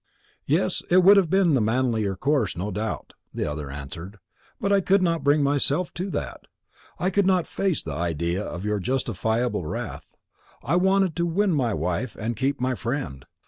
"Yes, 0.47 0.81
it 0.89 1.03
would 1.03 1.15
have 1.17 1.29
been 1.29 1.53
the 1.53 1.61
manlier 1.61 2.15
course, 2.15 2.57
no 2.57 2.71
doubt," 2.71 3.13
the 3.31 3.45
other 3.45 3.69
answered; 3.69 4.17
"but 4.59 4.71
I 4.73 4.81
could 4.81 5.03
not 5.03 5.23
bring 5.23 5.43
myself 5.43 5.93
to 5.93 6.09
that. 6.09 6.47
I 6.97 7.11
could 7.11 7.27
not 7.27 7.45
face 7.45 7.83
the 7.83 7.93
idea 7.93 8.43
of 8.43 8.65
your 8.65 8.79
justifiable 8.79 9.67
wrath. 9.67 10.15
I 10.63 10.75
wanted 10.75 11.15
to 11.17 11.27
win 11.27 11.53
my 11.53 11.75
wife 11.75 12.15
and 12.15 12.35
keep 12.35 12.59
my 12.59 12.73
friend. 12.73 13.27